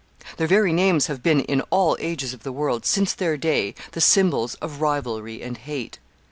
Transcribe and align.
Their 0.37 0.47
very 0.47 0.73
names 0.73 1.05
have 1.05 1.21
been, 1.21 1.41
in 1.41 1.61
all 1.69 1.95
ages 1.99 2.33
of 2.33 2.41
the 2.41 2.51
world, 2.51 2.87
since 2.87 3.13
their 3.13 3.37
day, 3.37 3.75
the 3.91 4.01
symbols 4.01 4.55
of 4.55 4.81
rivalry 4.81 5.43
and 5.43 5.55
hate. 5.55 5.99